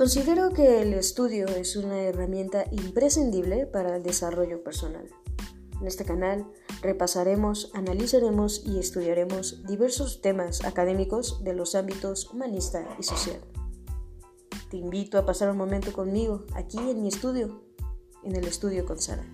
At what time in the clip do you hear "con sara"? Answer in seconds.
18.86-19.26